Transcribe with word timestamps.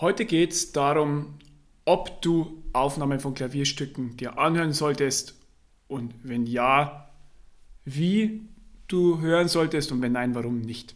Heute 0.00 0.24
geht 0.24 0.52
es 0.52 0.72
darum, 0.72 1.34
ob 1.84 2.22
du 2.22 2.62
Aufnahmen 2.72 3.20
von 3.20 3.34
Klavierstücken 3.34 4.16
dir 4.16 4.38
anhören 4.38 4.72
solltest 4.72 5.38
und 5.88 6.14
wenn 6.22 6.46
ja, 6.46 7.10
wie 7.84 8.40
du 8.88 9.20
hören 9.20 9.48
solltest 9.48 9.92
und 9.92 10.00
wenn 10.00 10.12
nein, 10.12 10.34
warum 10.34 10.62
nicht. 10.62 10.94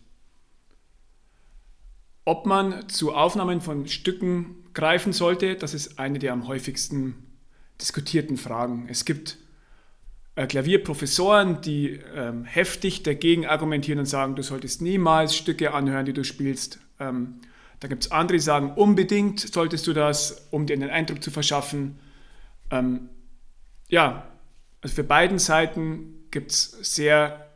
Ob 2.25 2.46
man 2.46 2.88
zu 2.88 3.12
Aufnahmen 3.12 3.61
von 3.61 3.87
Stücken 3.88 4.64
greifen 4.72 5.12
sollte, 5.12 5.57
das 5.57 5.75
ist 5.75 5.98
eine 5.98 6.18
der 6.18 6.32
am 6.32 6.48
häufigsten 6.48 7.14
diskutierten 7.79 8.39
Fragen. 8.39 8.86
Es 8.89 9.05
gibt 9.05 9.36
äh, 10.34 10.46
Klavierprofessoren, 10.46 11.61
die 11.61 12.00
ähm, 12.14 12.46
heftig 12.46 13.02
dagegen 13.02 13.45
argumentieren 13.45 13.98
und 13.98 14.07
sagen, 14.07 14.34
du 14.34 14.43
solltest 14.43 14.80
niemals 14.80 15.36
Stücke 15.36 15.75
anhören, 15.75 16.07
die 16.07 16.14
du 16.14 16.25
spielst. 16.25 16.79
Ähm, 16.98 17.41
da 17.85 17.89
gibt 17.89 18.07
es 18.07 18.11
andere, 18.11 18.39
die 18.39 18.43
sagen, 18.43 18.73
unbedingt 18.77 19.41
solltest 19.41 19.87
du 19.87 19.93
das, 19.93 20.48
um 20.51 20.65
dir 20.65 20.73
einen 20.73 20.88
Eindruck 20.88 21.23
zu 21.23 21.30
verschaffen. 21.30 21.98
Ähm, 22.70 23.11
ja, 23.88 24.27
also 24.80 24.95
für 24.95 25.05
beiden 25.05 25.38
Seiten 25.38 26.25
gibt 26.30 26.51
es 26.51 26.70
sehr 26.80 27.51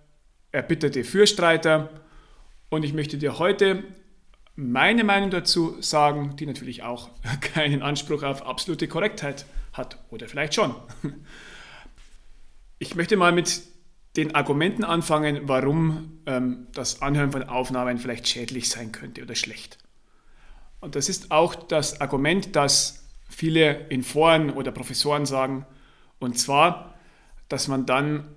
erbitterte 0.53 1.03
Fürstreiter. 1.05 1.89
Und 2.69 2.85
ich 2.85 2.93
möchte 2.93 3.17
dir 3.17 3.39
heute 3.39 3.85
meine 4.55 5.03
Meinung 5.03 5.31
dazu 5.31 5.81
sagen, 5.81 6.37
die 6.37 6.45
natürlich 6.45 6.83
auch 6.83 7.09
keinen 7.41 7.81
Anspruch 7.81 8.23
auf 8.23 8.45
absolute 8.45 8.87
Korrektheit 8.87 9.47
hat. 9.73 9.99
Oder 10.11 10.29
vielleicht 10.29 10.55
schon. 10.55 10.75
Ich 12.81 12.95
möchte 12.95 13.17
mal 13.17 13.33
mit 13.33 13.63
den 14.17 14.37
Argumenten 14.37 14.85
anfangen, 14.85 15.49
warum 15.49 16.21
ähm, 16.27 16.69
das 16.75 17.03
Anhören 17.03 17.33
von 17.33 17.43
Aufnahmen 17.43 17.99
vielleicht 17.99 18.29
schädlich 18.29 18.69
sein 18.69 18.93
könnte 18.93 19.23
oder 19.23 19.35
schlecht. 19.35 19.79
Und 20.81 20.95
das 20.95 21.09
ist 21.09 21.31
auch 21.31 21.55
das 21.55 22.01
Argument, 22.01 22.55
das 22.55 23.05
viele 23.29 23.87
in 23.89 24.03
Foren 24.03 24.51
oder 24.51 24.73
Professoren 24.73 25.27
sagen, 25.27 25.67
und 26.19 26.39
zwar, 26.39 26.95
dass 27.49 27.69
man 27.69 27.87
dann 27.87 28.29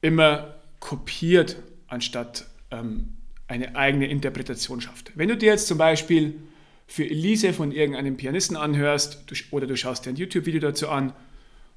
immer 0.00 0.54
kopiert, 0.80 1.56
anstatt 1.88 2.46
ähm, 2.70 3.16
eine 3.46 3.76
eigene 3.76 4.06
Interpretation 4.06 4.80
schafft. 4.80 5.12
Wenn 5.14 5.28
du 5.28 5.36
dir 5.36 5.50
jetzt 5.50 5.66
zum 5.66 5.78
Beispiel 5.78 6.38
für 6.86 7.04
Elise 7.04 7.52
von 7.52 7.72
irgendeinem 7.72 8.16
Pianisten 8.16 8.56
anhörst 8.56 9.24
du, 9.26 9.34
oder 9.50 9.66
du 9.66 9.76
schaust 9.76 10.06
dir 10.06 10.10
ein 10.10 10.16
YouTube-Video 10.16 10.60
dazu 10.60 10.88
an, 10.88 11.12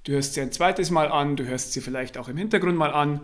du 0.03 0.13
hörst 0.13 0.33
sie 0.33 0.41
ein 0.41 0.51
zweites 0.51 0.91
Mal 0.91 1.09
an, 1.09 1.35
du 1.35 1.45
hörst 1.45 1.73
sie 1.73 1.81
vielleicht 1.81 2.17
auch 2.17 2.29
im 2.29 2.37
Hintergrund 2.37 2.77
mal 2.77 2.93
an 2.93 3.21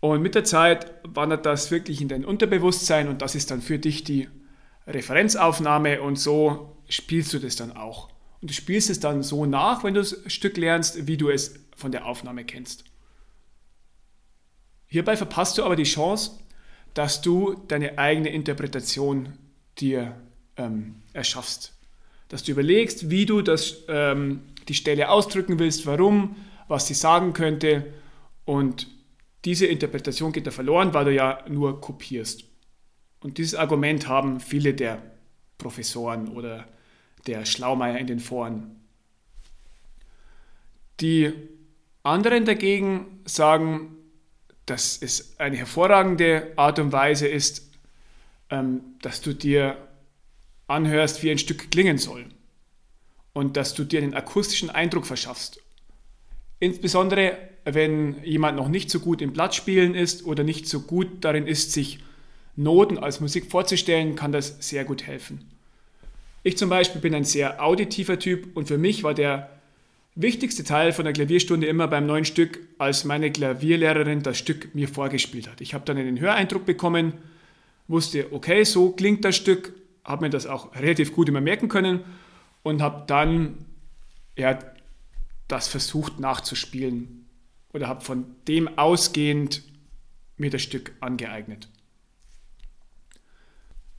und 0.00 0.22
mit 0.22 0.34
der 0.34 0.44
Zeit 0.44 0.92
wandert 1.02 1.46
das 1.46 1.70
wirklich 1.70 2.00
in 2.00 2.08
dein 2.08 2.24
Unterbewusstsein 2.24 3.08
und 3.08 3.22
das 3.22 3.34
ist 3.34 3.50
dann 3.50 3.60
für 3.60 3.78
dich 3.78 4.04
die 4.04 4.28
Referenzaufnahme 4.86 6.00
und 6.02 6.16
so 6.16 6.76
spielst 6.88 7.32
du 7.32 7.38
das 7.38 7.56
dann 7.56 7.76
auch. 7.76 8.08
Und 8.40 8.50
du 8.50 8.54
spielst 8.54 8.90
es 8.90 9.00
dann 9.00 9.22
so 9.22 9.46
nach, 9.46 9.82
wenn 9.82 9.94
du 9.94 10.00
das 10.00 10.16
Stück 10.26 10.56
lernst, 10.56 11.06
wie 11.06 11.16
du 11.16 11.30
es 11.30 11.54
von 11.74 11.90
der 11.92 12.06
Aufnahme 12.06 12.44
kennst. 12.44 12.84
Hierbei 14.86 15.16
verpasst 15.16 15.58
du 15.58 15.64
aber 15.64 15.76
die 15.76 15.84
Chance, 15.84 16.38
dass 16.94 17.20
du 17.20 17.54
deine 17.68 17.98
eigene 17.98 18.30
Interpretation 18.30 19.34
dir 19.78 20.16
ähm, 20.56 21.02
erschaffst. 21.12 21.76
Dass 22.28 22.42
du 22.42 22.52
überlegst, 22.52 23.10
wie 23.10 23.26
du 23.26 23.42
das, 23.42 23.84
ähm, 23.88 24.42
die 24.68 24.74
Stelle 24.74 25.10
ausdrücken 25.10 25.58
willst, 25.58 25.86
warum, 25.86 26.36
was 26.68 26.86
sie 26.86 26.94
sagen 26.94 27.32
könnte. 27.32 27.92
Und 28.44 28.88
diese 29.44 29.66
Interpretation 29.66 30.32
geht 30.32 30.46
da 30.46 30.50
verloren, 30.50 30.94
weil 30.94 31.04
du 31.04 31.12
ja 31.12 31.44
nur 31.48 31.80
kopierst. 31.80 32.44
Und 33.26 33.38
dieses 33.38 33.56
Argument 33.56 34.06
haben 34.06 34.38
viele 34.38 34.72
der 34.72 35.02
Professoren 35.58 36.28
oder 36.28 36.64
der 37.26 37.44
Schlaumeier 37.44 37.98
in 37.98 38.06
den 38.06 38.20
Foren. 38.20 38.76
Die 41.00 41.32
anderen 42.04 42.44
dagegen 42.44 43.18
sagen, 43.24 43.96
dass 44.64 45.02
es 45.02 45.40
eine 45.40 45.56
hervorragende 45.56 46.52
Art 46.54 46.78
und 46.78 46.92
Weise 46.92 47.26
ist, 47.26 47.68
ähm, 48.48 48.94
dass 49.02 49.22
du 49.22 49.32
dir 49.32 49.76
anhörst, 50.68 51.24
wie 51.24 51.32
ein 51.32 51.38
Stück 51.38 51.72
klingen 51.72 51.98
soll 51.98 52.26
und 53.32 53.56
dass 53.56 53.74
du 53.74 53.82
dir 53.82 54.04
einen 54.04 54.14
akustischen 54.14 54.70
Eindruck 54.70 55.04
verschaffst. 55.04 55.60
Insbesondere 56.60 57.36
wenn 57.64 58.22
jemand 58.22 58.56
noch 58.56 58.68
nicht 58.68 58.88
so 58.88 59.00
gut 59.00 59.20
im 59.20 59.32
Blattspielen 59.32 59.96
ist 59.96 60.24
oder 60.24 60.44
nicht 60.44 60.68
so 60.68 60.82
gut 60.82 61.24
darin 61.24 61.48
ist, 61.48 61.72
sich 61.72 61.98
Noten 62.56 62.98
als 62.98 63.20
Musik 63.20 63.50
vorzustellen, 63.50 64.16
kann 64.16 64.32
das 64.32 64.56
sehr 64.60 64.84
gut 64.84 65.06
helfen. 65.06 65.44
Ich 66.42 66.56
zum 66.56 66.68
Beispiel 66.70 67.00
bin 67.00 67.14
ein 67.14 67.24
sehr 67.24 67.62
auditiver 67.62 68.18
Typ 68.18 68.56
und 68.56 68.68
für 68.68 68.78
mich 68.78 69.02
war 69.02 69.14
der 69.14 69.50
wichtigste 70.14 70.64
Teil 70.64 70.92
von 70.92 71.04
der 71.04 71.12
Klavierstunde 71.12 71.66
immer 71.66 71.88
beim 71.88 72.06
neuen 72.06 72.24
Stück, 72.24 72.60
als 72.78 73.04
meine 73.04 73.30
Klavierlehrerin 73.30 74.22
das 74.22 74.38
Stück 74.38 74.74
mir 74.74 74.88
vorgespielt 74.88 75.48
hat. 75.48 75.60
Ich 75.60 75.74
habe 75.74 75.84
dann 75.84 75.98
einen 75.98 76.18
Höreindruck 76.18 76.64
bekommen, 76.64 77.12
wusste, 77.88 78.32
okay, 78.32 78.64
so 78.64 78.90
klingt 78.92 79.24
das 79.24 79.36
Stück, 79.36 79.74
habe 80.04 80.24
mir 80.24 80.30
das 80.30 80.46
auch 80.46 80.74
relativ 80.74 81.12
gut 81.12 81.28
immer 81.28 81.40
merken 81.40 81.68
können 81.68 82.00
und 82.62 82.80
habe 82.80 83.04
dann 83.06 83.66
ja, 84.36 84.58
das 85.48 85.68
versucht 85.68 86.20
nachzuspielen 86.20 87.26
oder 87.72 87.88
habe 87.88 88.02
von 88.02 88.24
dem 88.48 88.78
ausgehend 88.78 89.62
mir 90.36 90.50
das 90.50 90.62
Stück 90.62 90.92
angeeignet. 91.00 91.68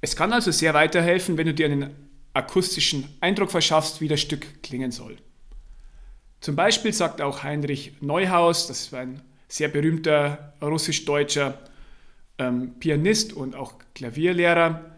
Es 0.08 0.16
kann 0.16 0.32
also 0.32 0.52
sehr 0.52 0.74
weiterhelfen, 0.74 1.38
wenn 1.38 1.48
du 1.48 1.54
dir 1.54 1.66
einen 1.66 1.94
akustischen 2.32 3.10
Eindruck 3.20 3.52
verschaffst, 3.52 4.00
wie 4.00 4.08
das 4.08 4.22
Stück 4.22 4.64
klingen 4.64 4.92
soll. 4.92 5.18
Zum 6.40 6.56
Beispiel 6.56 6.94
sagt 6.94 7.20
auch 7.20 7.44
Heinrich 7.44 7.92
Neuhaus, 8.00 8.68
das 8.68 8.94
war 8.94 9.02
ein 9.02 9.22
sehr 9.50 9.68
berühmter 9.68 10.54
russisch-deutscher 10.62 11.60
ähm, 12.38 12.76
Pianist 12.80 13.34
und 13.34 13.54
auch 13.54 13.74
Klavierlehrer, 13.96 14.96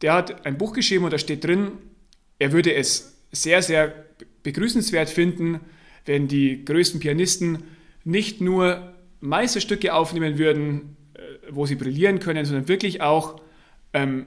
der 0.00 0.14
hat 0.14 0.46
ein 0.46 0.56
Buch 0.56 0.72
geschrieben 0.72 1.04
und 1.04 1.12
da 1.12 1.18
steht 1.18 1.44
drin, 1.44 1.72
er 2.38 2.52
würde 2.52 2.72
es 2.72 3.18
sehr, 3.30 3.60
sehr 3.60 3.92
begrüßenswert 4.44 5.10
finden, 5.10 5.60
wenn 6.06 6.26
die 6.26 6.64
größten 6.64 7.00
Pianisten 7.00 7.64
nicht 8.02 8.40
nur 8.40 8.94
Meisterstücke 9.20 9.92
aufnehmen 9.92 10.38
würden, 10.38 10.96
äh, 11.12 11.20
wo 11.50 11.66
sie 11.66 11.74
brillieren 11.74 12.18
können, 12.18 12.46
sondern 12.46 12.66
wirklich 12.66 13.02
auch 13.02 13.42
ähm, 13.92 14.24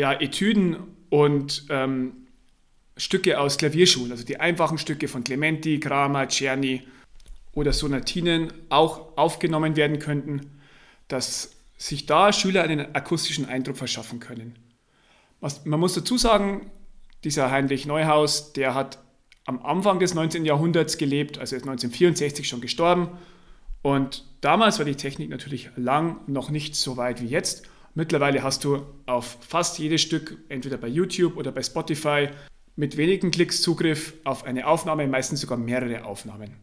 ja, 0.00 0.18
Etüden 0.18 0.78
und 1.10 1.66
ähm, 1.68 2.26
Stücke 2.96 3.38
aus 3.38 3.58
Klavierschulen, 3.58 4.10
also 4.10 4.24
die 4.24 4.40
einfachen 4.40 4.78
Stücke 4.78 5.08
von 5.08 5.24
Clementi, 5.24 5.78
Kramer, 5.78 6.26
Czerny 6.26 6.84
oder 7.52 7.74
Sonatinen 7.74 8.50
auch 8.70 9.18
aufgenommen 9.18 9.76
werden 9.76 9.98
könnten, 9.98 10.52
dass 11.08 11.52
sich 11.76 12.06
da 12.06 12.32
Schüler 12.32 12.62
einen 12.62 12.94
akustischen 12.94 13.44
Eindruck 13.44 13.76
verschaffen 13.76 14.20
können. 14.20 14.58
Was, 15.40 15.66
man 15.66 15.78
muss 15.78 15.92
dazu 15.92 16.16
sagen, 16.16 16.70
dieser 17.22 17.50
Heinrich 17.50 17.84
Neuhaus, 17.84 18.54
der 18.54 18.74
hat 18.74 19.02
am 19.44 19.62
Anfang 19.62 19.98
des 19.98 20.14
19. 20.14 20.46
Jahrhunderts 20.46 20.96
gelebt, 20.96 21.36
also 21.36 21.56
ist 21.56 21.64
1964 21.64 22.48
schon 22.48 22.62
gestorben. 22.62 23.18
Und 23.82 24.24
damals 24.40 24.78
war 24.78 24.86
die 24.86 24.94
Technik 24.94 25.28
natürlich 25.28 25.68
lang 25.76 26.20
noch 26.26 26.48
nicht 26.48 26.74
so 26.74 26.96
weit 26.96 27.20
wie 27.20 27.26
jetzt. 27.26 27.66
Mittlerweile 27.94 28.42
hast 28.42 28.64
du 28.64 28.86
auf 29.06 29.38
fast 29.40 29.78
jedes 29.78 30.00
Stück, 30.00 30.38
entweder 30.48 30.76
bei 30.76 30.88
YouTube 30.88 31.36
oder 31.36 31.52
bei 31.52 31.62
Spotify, 31.62 32.28
mit 32.76 32.96
wenigen 32.96 33.30
Klicks 33.30 33.62
Zugriff 33.62 34.14
auf 34.24 34.44
eine 34.44 34.66
Aufnahme, 34.66 35.06
meistens 35.06 35.40
sogar 35.40 35.58
mehrere 35.58 36.04
Aufnahmen. 36.04 36.56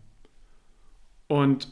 Und 1.27 1.71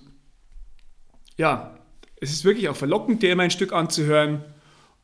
ja, 1.37 1.79
es 2.21 2.31
ist 2.31 2.45
wirklich 2.45 2.69
auch 2.69 2.75
verlockend, 2.75 3.23
dir 3.23 3.31
immer 3.31 3.43
ein 3.43 3.51
Stück 3.51 3.73
anzuhören. 3.73 4.43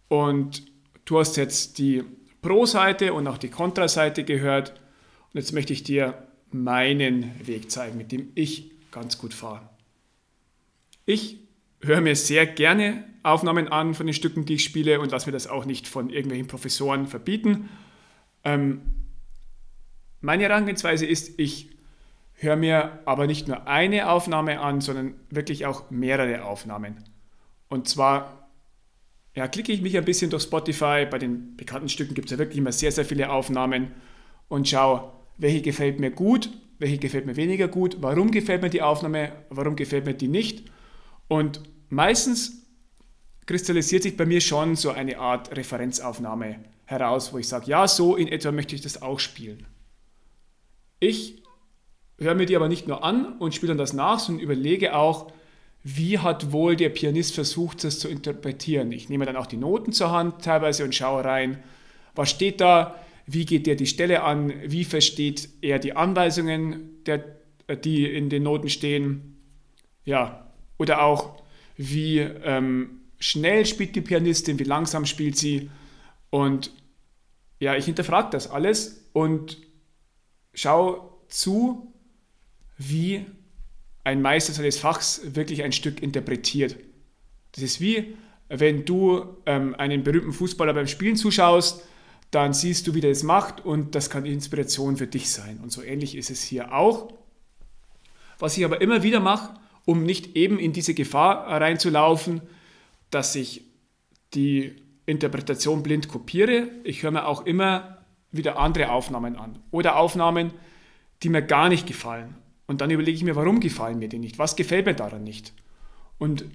Und 0.10 0.66
du 1.06 1.20
hast 1.20 1.38
jetzt 1.38 1.78
die 1.78 2.04
Pro-Seite 2.42 3.14
und 3.14 3.28
auch 3.28 3.38
die 3.38 3.50
Kontra-Seite 3.50 4.24
gehört. 4.24 4.72
Und 5.34 5.40
jetzt 5.40 5.54
möchte 5.54 5.74
ich 5.74 5.84
dir 5.84 6.28
meinen 6.52 7.32
Weg 7.48 7.72
zeigen, 7.72 7.98
mit 7.98 8.12
dem 8.12 8.32
ich 8.36 8.72
ganz 8.92 9.18
gut 9.18 9.34
fahre. 9.34 9.70
Ich 11.06 11.40
höre 11.82 12.02
mir 12.02 12.16
sehr 12.16 12.46
gerne 12.46 13.06
Aufnahmen 13.24 13.68
an 13.68 13.94
von 13.94 14.06
den 14.06 14.14
Stücken, 14.14 14.46
die 14.46 14.56
ich 14.56 14.64
spiele 14.64 15.00
und 15.00 15.12
lasse 15.12 15.28
mir 15.28 15.34
das 15.34 15.48
auch 15.48 15.66
nicht 15.66 15.88
von 15.88 16.10
irgendwelchen 16.10 16.48
Professoren 16.48 17.08
verbieten. 17.08 17.70
Ähm, 18.44 18.82
meine 20.22 20.44
Herangehensweise 20.44 21.06
ist, 21.06 21.40
ich 21.40 21.70
höre 22.34 22.56
mir 22.56 23.00
aber 23.06 23.28
nicht 23.28 23.48
nur 23.48 23.68
eine 23.68 24.10
Aufnahme 24.10 24.60
an, 24.60 24.82
sondern 24.82 25.16
wirklich 25.30 25.66
auch 25.66 25.90
mehrere 25.92 26.46
Aufnahmen. 26.46 27.04
Und 27.70 27.88
zwar 27.88 28.50
ja, 29.36 29.48
klicke 29.48 29.72
ich 29.72 29.82
mich 29.82 29.98
ein 29.98 30.06
bisschen 30.06 30.30
durch 30.30 30.44
Spotify. 30.44 31.06
Bei 31.10 31.18
den 31.18 31.56
bekannten 31.56 31.90
Stücken 31.90 32.14
gibt 32.14 32.26
es 32.28 32.32
ja 32.32 32.38
wirklich 32.38 32.58
immer 32.58 32.72
sehr, 32.72 32.92
sehr 32.92 33.06
viele 33.06 33.30
Aufnahmen 33.30 33.92
und 34.48 34.68
schaue, 34.68 35.12
welche 35.38 35.62
gefällt 35.62 36.00
mir 36.00 36.12
gut, 36.12 36.50
welche 36.80 36.98
gefällt 36.98 37.26
mir 37.26 37.36
weniger 37.36 37.68
gut, 37.68 37.98
warum 38.02 38.32
gefällt 38.32 38.62
mir 38.62 38.70
die 38.70 38.82
Aufnahme, 38.82 39.32
warum 39.50 39.76
gefällt 39.76 40.06
mir 40.06 40.14
die 40.14 40.28
nicht. 40.28 40.70
Und 41.32 41.62
meistens 41.88 42.68
kristallisiert 43.46 44.04
sich 44.04 44.18
bei 44.18 44.26
mir 44.26 44.42
schon 44.42 44.76
so 44.76 44.90
eine 44.90 45.18
Art 45.18 45.56
Referenzaufnahme 45.56 46.60
heraus, 46.84 47.32
wo 47.32 47.38
ich 47.38 47.48
sage, 47.48 47.68
ja, 47.68 47.88
so 47.88 48.18
in 48.18 48.28
etwa 48.28 48.52
möchte 48.52 48.76
ich 48.76 48.82
das 48.82 49.02
auch 49.02 49.18
spielen. 49.18 49.66
Ich 51.00 51.42
höre 52.20 52.36
mir 52.36 52.48
die 52.48 52.58
aber 52.58 52.68
nicht 52.68 52.86
nur 52.86 53.06
an 53.06 53.38
und 53.40 53.56
spiele 53.56 53.70
dann 53.70 53.78
das 53.78 53.94
nach, 53.94 54.20
sondern 54.20 54.44
überlege 54.44 54.94
auch, 54.94 55.32
wie 55.84 56.20
hat 56.20 56.52
wohl 56.52 56.76
der 56.76 56.90
Pianist 56.90 57.34
versucht, 57.34 57.86
das 57.86 58.00
zu 58.00 58.10
interpretieren. 58.10 58.92
Ich 58.92 59.08
nehme 59.08 59.26
dann 59.26 59.38
auch 59.38 59.48
die 59.48 59.56
Noten 59.56 59.94
zur 59.94 60.12
Hand 60.12 60.44
teilweise 60.44 60.84
und 60.84 60.94
schaue 60.94 61.24
rein, 61.24 61.64
was 62.14 62.30
steht 62.30 62.60
da, 62.60 63.00
wie 63.26 63.46
geht 63.46 63.68
der 63.68 63.76
die 63.76 63.88
Stelle 63.88 64.24
an, 64.24 64.52
wie 64.66 64.84
versteht 64.84 65.48
er 65.62 65.80
die 65.80 65.96
Anweisungen, 65.96 67.02
der, 67.06 67.24
die 67.86 68.06
in 68.06 68.30
den 68.30 68.44
Noten 68.44 68.68
stehen. 68.68 69.38
Ja, 70.04 70.51
oder 70.82 71.04
auch, 71.04 71.40
wie 71.78 72.18
ähm, 72.18 73.02
schnell 73.20 73.68
spielt 73.68 73.96
die 73.96 74.02
Pianistin, 74.02 74.58
wie 74.58 74.64
langsam 74.64 75.06
spielt 75.06 75.38
sie. 75.38 75.70
Und 76.32 76.72
ja, 77.60 77.76
ich 77.76 77.86
hinterfrage 77.86 78.32
das 78.32 78.50
alles 78.50 79.06
und 79.14 79.58
schaue 80.56 81.08
zu, 81.28 81.94
wie 82.80 83.28
ein 84.04 84.24
Meister 84.24 84.54
seines 84.54 84.80
Fachs 84.80 85.22
wirklich 85.36 85.62
ein 85.62 85.72
Stück 85.72 86.02
interpretiert. 86.02 86.78
Das 87.52 87.64
ist 87.64 87.80
wie, 87.80 88.16
wenn 88.50 88.84
du 88.84 89.38
ähm, 89.46 89.76
einen 89.76 90.04
berühmten 90.04 90.34
Fußballer 90.34 90.74
beim 90.74 90.88
Spielen 90.88 91.16
zuschaust, 91.16 91.84
dann 92.32 92.54
siehst 92.54 92.88
du, 92.88 92.96
wie 92.96 93.02
der 93.02 93.12
es 93.12 93.22
macht 93.22 93.64
und 93.64 93.94
das 93.94 94.10
kann 94.10 94.26
Inspiration 94.26 94.98
für 94.98 95.06
dich 95.06 95.30
sein. 95.30 95.60
Und 95.62 95.72
so 95.72 95.84
ähnlich 95.84 96.16
ist 96.16 96.32
es 96.32 96.42
hier 96.42 96.74
auch. 96.74 97.14
Was 98.40 98.58
ich 98.58 98.66
aber 98.66 98.82
immer 98.82 99.04
wieder 99.04 99.20
mache, 99.20 99.61
um 99.86 100.04
nicht 100.04 100.36
eben 100.36 100.60
in 100.60 100.74
diese 100.74 100.94
Gefahr 100.94 101.48
reinzulaufen, 101.48 102.42
dass 103.10 103.36
ich 103.36 103.64
die 104.34 104.76
Interpretation 105.06 105.84
blind 105.84 106.08
kopiere. 106.08 106.70
Ich 106.84 107.04
höre 107.04 107.12
mir 107.12 107.28
auch 107.28 107.46
immer 107.46 107.98
wieder 108.32 108.58
andere 108.58 108.92
Aufnahmen 108.92 109.36
an 109.36 109.60
oder 109.72 109.98
Aufnahmen, 109.98 110.54
die 111.24 111.30
mir 111.30 111.42
gar 111.42 111.70
nicht 111.70 111.86
gefallen. 111.86 112.36
Und 112.68 112.82
dann 112.82 112.90
überlege 112.90 113.18
ich 113.18 113.24
mir, 113.24 113.36
warum 113.36 113.60
gefallen 113.60 114.00
mir 114.00 114.08
die 114.08 114.20
nicht? 114.20 114.40
Was 114.40 114.56
gefällt 114.56 114.86
mir 114.86 114.94
daran 114.94 115.24
nicht? 115.24 115.54
Und 116.18 116.46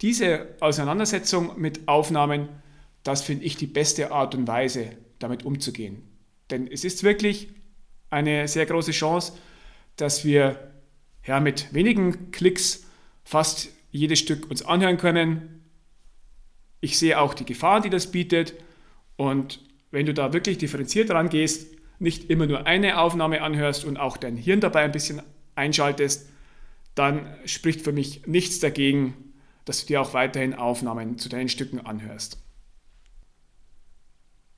diese 0.00 0.48
Auseinandersetzung 0.60 1.60
mit 1.60 1.86
Aufnahmen, 1.86 2.48
das 3.02 3.22
finde 3.22 3.44
ich 3.44 3.56
die 3.56 3.66
beste 3.66 4.10
Art 4.10 4.34
und 4.34 4.48
Weise, 4.48 4.90
damit 5.18 5.44
umzugehen. 5.44 6.02
Denn 6.50 6.66
es 6.66 6.84
ist 6.84 7.02
wirklich 7.02 7.48
eine 8.10 8.48
sehr 8.48 8.66
große 8.66 8.92
Chance, 8.92 9.34
dass 9.96 10.24
wir 10.24 10.73
ja, 11.26 11.40
mit 11.40 11.72
wenigen 11.72 12.30
Klicks 12.30 12.86
fast 13.24 13.70
jedes 13.90 14.18
Stück 14.18 14.50
uns 14.50 14.64
anhören 14.64 14.98
können. 14.98 15.64
Ich 16.80 16.98
sehe 16.98 17.18
auch 17.18 17.34
die 17.34 17.46
Gefahren, 17.46 17.82
die 17.82 17.90
das 17.90 18.10
bietet. 18.10 18.54
Und 19.16 19.60
wenn 19.90 20.06
du 20.06 20.12
da 20.12 20.32
wirklich 20.32 20.58
differenziert 20.58 21.10
rangehst, 21.10 21.68
nicht 21.98 22.28
immer 22.30 22.46
nur 22.46 22.66
eine 22.66 22.98
Aufnahme 22.98 23.40
anhörst 23.42 23.84
und 23.84 23.96
auch 23.96 24.16
dein 24.16 24.36
Hirn 24.36 24.60
dabei 24.60 24.82
ein 24.82 24.92
bisschen 24.92 25.22
einschaltest, 25.54 26.28
dann 26.94 27.26
spricht 27.44 27.82
für 27.82 27.92
mich 27.92 28.26
nichts 28.26 28.60
dagegen, 28.60 29.14
dass 29.64 29.80
du 29.80 29.86
dir 29.86 30.00
auch 30.00 30.12
weiterhin 30.12 30.54
Aufnahmen 30.54 31.18
zu 31.18 31.28
deinen 31.28 31.48
Stücken 31.48 31.80
anhörst. 31.80 32.38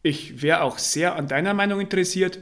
Ich 0.03 0.43
wäre 0.43 0.63
auch 0.63 0.79
sehr 0.79 1.17
an 1.17 1.29
deiner 1.29 1.55
Meinung 1.55 1.81
interessiert. 1.81 2.41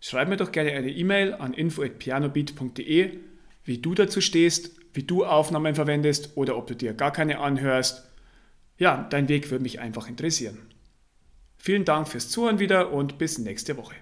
Schreib 0.00 0.28
mir 0.28 0.36
doch 0.36 0.52
gerne 0.52 0.72
eine 0.72 0.90
E-Mail 0.90 1.34
an 1.34 1.54
info@pianobeat.de, 1.54 3.18
wie 3.64 3.78
du 3.78 3.94
dazu 3.94 4.20
stehst, 4.20 4.76
wie 4.92 5.02
du 5.02 5.24
Aufnahmen 5.24 5.74
verwendest 5.74 6.36
oder 6.36 6.56
ob 6.56 6.66
du 6.66 6.74
dir 6.74 6.94
gar 6.94 7.12
keine 7.12 7.38
anhörst. 7.38 8.08
Ja, 8.78 9.06
dein 9.10 9.28
Weg 9.28 9.50
würde 9.50 9.62
mich 9.62 9.80
einfach 9.80 10.08
interessieren. 10.08 10.58
Vielen 11.56 11.84
Dank 11.84 12.08
fürs 12.08 12.28
Zuhören 12.28 12.58
wieder 12.58 12.92
und 12.92 13.18
bis 13.18 13.38
nächste 13.38 13.76
Woche. 13.76 13.94